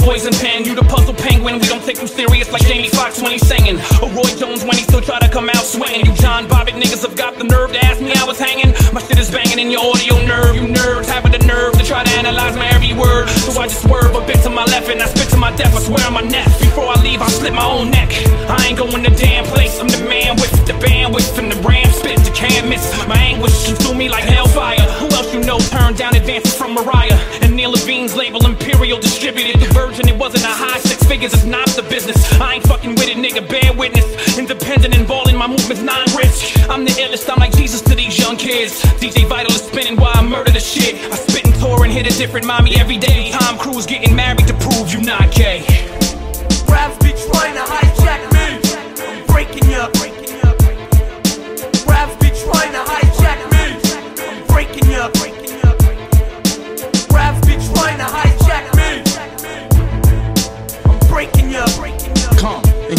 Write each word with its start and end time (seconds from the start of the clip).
poison 0.00 0.32
pen. 0.32 0.64
You 0.64 0.74
the 0.74 0.84
puzzle 0.84 1.14
penguin. 1.14 1.60
We 1.60 1.66
don't 1.68 1.84
take 1.84 2.00
you 2.00 2.08
serious 2.08 2.50
like 2.52 2.62
Jamie 2.66 2.88
Foxx 2.88 3.20
when 3.22 3.32
he's 3.32 3.46
singing. 3.46 3.76
Or 4.02 4.08
Roy 4.10 4.30
Jones 4.36 4.64
when 4.64 4.76
he 4.76 4.84
still 4.84 5.00
try 5.00 5.18
to 5.20 5.28
come 5.28 5.48
out 5.48 5.64
swinging. 5.64 6.04
You 6.04 6.14
John 6.16 6.48
Bobbitt 6.48 6.76
niggas 6.80 7.02
have 7.02 7.16
got 7.16 7.36
the 7.36 7.44
nerve 7.44 7.72
to 7.72 7.80
ask 7.84 8.00
me 8.00 8.10
how 8.10 8.24
I 8.24 8.28
was 8.28 8.38
hanging. 8.38 8.72
My 8.92 9.00
shit 9.00 9.18
is 9.18 9.30
banging 9.30 9.58
in 9.58 9.70
your 9.70 9.84
audio 9.84 10.16
nerve. 10.26 10.56
You 10.56 10.66
nerds 10.66 11.06
having 11.06 11.32
the 11.32 11.44
nerve 11.46 11.74
to 11.78 11.84
try 11.84 12.04
to 12.04 12.10
analyze 12.18 12.56
my 12.56 12.66
every 12.68 12.94
word. 12.94 13.28
So 13.28 13.60
I 13.60 13.68
just 13.68 13.82
swerve 13.82 14.14
a 14.14 14.24
bit 14.26 14.42
to 14.44 14.50
my 14.50 14.64
left 14.64 14.88
and 14.88 15.00
I 15.00 15.06
spit 15.06 15.28
to 15.30 15.36
my 15.36 15.54
death. 15.56 15.74
I 15.76 15.80
swear 15.80 16.04
on 16.06 16.14
my 16.14 16.22
neck. 16.22 16.46
Before 16.60 16.88
I 16.88 17.00
leave, 17.02 17.20
I 17.20 17.28
slit 17.28 17.52
my 17.52 17.64
own 17.64 17.90
neck. 17.90 18.10
I 18.48 18.66
ain't 18.66 18.78
going 18.78 19.02
to 19.04 19.10
damn 19.10 19.44
place. 19.44 19.78
I'm 19.80 19.88
the 19.88 20.02
man 20.08 20.36
with 20.36 20.50
the 20.66 20.74
bandwidth 20.74 21.38
and 21.38 21.52
the 21.52 21.56
ram 21.62 21.90
spit 21.92 22.18
to 22.24 22.32
can't 22.32 22.68
miss. 22.68 22.84
My 23.06 23.16
anguish 23.16 23.66
consume 23.66 23.98
me 23.98 24.08
like 24.08 24.24
hellfire. 24.24 24.80
Who 25.00 25.06
else 25.16 25.32
you 25.34 25.40
know 25.40 25.58
turned 25.58 25.96
down 25.96 26.16
advances 26.16 26.56
from 26.56 26.74
Mariah? 26.74 27.18
And 27.42 27.49
Neil 27.60 27.72
Levine's 27.72 28.16
label 28.16 28.46
Imperial 28.46 28.98
distributed 28.98 29.60
the 29.60 29.66
version. 29.74 30.08
It 30.08 30.16
wasn't 30.16 30.44
a 30.44 30.46
high 30.46 30.78
six 30.78 31.04
figures. 31.04 31.34
It's 31.34 31.44
not 31.44 31.68
the 31.76 31.82
business. 31.82 32.16
I 32.40 32.54
ain't 32.54 32.66
fucking 32.66 32.94
with 32.94 33.08
it, 33.08 33.18
nigga. 33.18 33.46
Bear 33.46 33.74
witness. 33.74 34.38
Independent 34.38 34.96
and 34.96 35.06
balling. 35.06 35.36
My 35.36 35.46
movement's 35.46 35.82
non-rich. 35.82 36.56
I'm 36.70 36.86
the 36.86 36.92
illest. 36.92 37.28
I'm 37.28 37.38
like 37.38 37.54
Jesus 37.54 37.82
to 37.82 37.94
these 37.94 38.18
young 38.18 38.38
kids. 38.38 38.80
DJ 38.96 39.28
Vital 39.28 39.52
is 39.52 39.60
spinning 39.60 39.96
while 39.96 40.12
I 40.14 40.22
murder 40.22 40.52
the 40.52 40.58
shit. 40.58 40.94
I 41.12 41.16
spit 41.16 41.44
and 41.44 41.54
tour 41.56 41.84
and 41.84 41.92
hit 41.92 42.06
a 42.10 42.16
different 42.16 42.46
mommy 42.46 42.76
every 42.76 42.96
day. 42.96 43.30
Tom 43.30 43.58
Cruise 43.58 43.84
getting 43.84 44.16
married 44.16 44.46
to 44.46 44.54
prove 44.54 44.90
you 44.94 45.02
not 45.02 45.30
gay. 45.30 45.99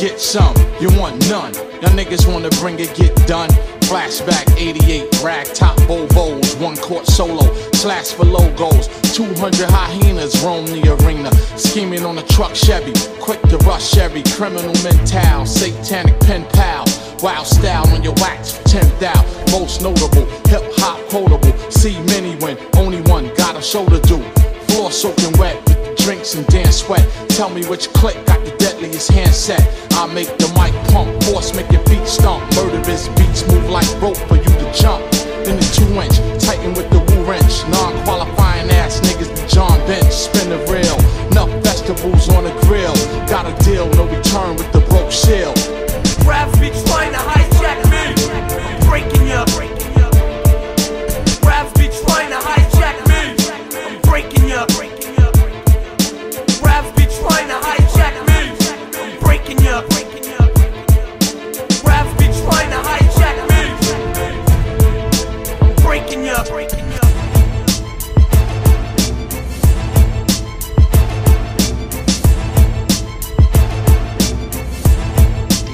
Get 0.00 0.20
some, 0.20 0.54
you 0.80 0.88
want 0.98 1.28
none. 1.28 1.54
Y'all 1.82 1.92
niggas 1.92 2.30
wanna 2.30 2.50
bring 2.60 2.78
it, 2.80 2.94
get 2.94 3.14
done. 3.26 3.50
Flashback 3.84 4.56
88, 4.56 5.22
rag 5.22 5.46
top 5.54 5.76
Bobos, 5.88 6.58
one 6.60 6.76
court 6.76 7.06
solo, 7.06 7.52
slash 7.74 8.12
for 8.12 8.24
logos. 8.24 8.88
200 9.14 9.68
hyenas 9.70 10.42
roam 10.42 10.66
the 10.66 10.96
arena, 10.98 11.30
scheming 11.58 12.04
on 12.04 12.18
a 12.18 12.22
truck 12.22 12.54
Chevy, 12.54 12.92
quick 13.20 13.40
to 13.42 13.58
rush 13.58 13.92
Chevy. 13.92 14.22
Criminal 14.32 14.72
mental, 14.82 15.46
satanic 15.46 16.18
pen 16.20 16.46
pal. 16.52 16.84
Wild 17.22 17.46
style 17.46 17.86
on 17.88 18.02
your 18.02 18.14
wax 18.14 18.52
for 18.52 18.62
10th 18.64 19.50
Most 19.52 19.82
notable, 19.82 20.26
hip 20.48 20.62
hop 20.78 20.98
quotable. 21.10 21.52
See 21.70 22.00
many 22.04 22.36
when 22.36 22.58
only 22.76 23.02
one 23.02 23.32
got 23.36 23.56
a 23.56 23.62
show 23.62 23.84
to 23.86 24.00
do. 24.00 24.22
Floor 24.68 24.90
soaking 24.90 25.38
wet 25.38 25.74
drinks 26.04 26.34
and 26.34 26.46
dance 26.48 26.82
sweat. 26.84 27.02
Tell 27.30 27.48
me 27.48 27.64
which 27.64 27.88
click 27.94 28.14
got 28.26 28.44
the 28.44 28.54
deadliest 28.58 29.10
handset. 29.10 29.64
I 29.92 30.06
make 30.12 30.28
the 30.36 30.48
mic 30.52 30.74
pump, 30.92 31.08
force 31.24 31.54
make 31.56 31.70
your 31.72 31.82
feet 31.86 32.06
stomp. 32.06 32.44
Murderous 32.54 33.08
beats 33.16 33.48
move 33.48 33.70
like 33.70 33.88
rope 34.02 34.20
for 34.28 34.36
you 34.36 34.44
to 34.44 34.72
jump. 34.74 35.02
Then 35.44 35.56
the 35.56 35.68
two 35.72 35.88
inch, 35.96 36.16
tighten 36.44 36.74
with 36.74 36.90
the 36.90 37.00
Wu 37.00 37.24
wrench. 37.24 37.64
Non 37.72 37.92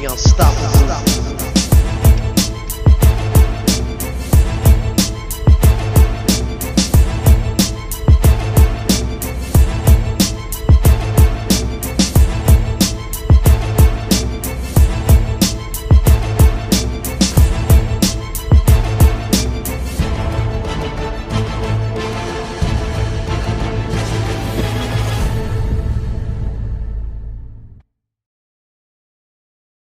unstoppable. 0.06 1.39